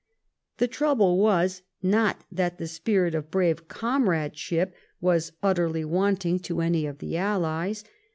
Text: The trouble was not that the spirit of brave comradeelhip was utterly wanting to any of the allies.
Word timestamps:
The 0.57 0.67
trouble 0.67 1.19
was 1.19 1.61
not 1.83 2.23
that 2.31 2.57
the 2.57 2.65
spirit 2.65 3.13
of 3.13 3.29
brave 3.29 3.67
comradeelhip 3.67 4.71
was 4.99 5.33
utterly 5.43 5.85
wanting 5.85 6.39
to 6.39 6.61
any 6.61 6.87
of 6.87 6.97
the 6.97 7.17
allies. 7.17 7.83